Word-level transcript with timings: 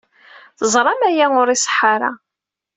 Teẓram 0.59 1.01
aya 1.09 1.25
ur 1.39 1.47
iṣeḥḥa 1.49 1.85
ara. 1.93 2.11